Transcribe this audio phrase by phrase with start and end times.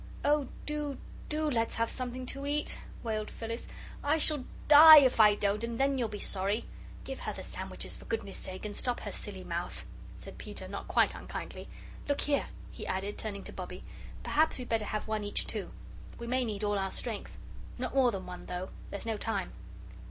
[0.25, 0.97] "Oh, do,
[1.29, 3.67] DO let's have something to eat," wailed Phyllis.
[4.03, 6.65] "I shall die if you don't, and then you'll be sorry."
[7.03, 9.85] "Give her the sandwiches, for goodness' sake, and stop her silly mouth,"
[10.17, 11.69] said Peter, not quite unkindly.
[12.09, 13.83] "Look here," he added, turning to Bobbie,
[14.23, 15.69] "perhaps we'd better have one each, too.
[16.17, 17.37] We may need all our strength.
[17.77, 18.71] Not more than one, though.
[18.89, 19.53] There's no time."